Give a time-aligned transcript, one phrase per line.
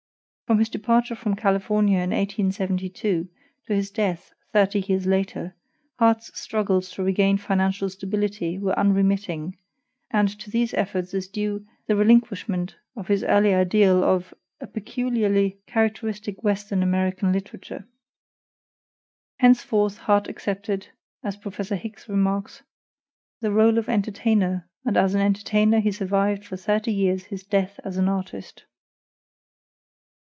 [0.51, 3.29] From his departure from California in 1872
[3.67, 5.55] to his death thirty years later,
[5.97, 9.57] Harte's struggles to regain financial stability were unremitting:
[10.09, 15.61] and to these efforts is due the relinquishment of his early ideal of "a peculiarly
[15.67, 17.87] characteristic Western American literature."
[19.39, 20.89] Henceforth Harte accepted,
[21.23, 21.55] as Prof.
[21.69, 22.61] Hicks remarks,
[23.39, 27.79] "the role of entertainer, and as an entertainer he survived for thirty years his death
[27.85, 28.65] as an artist."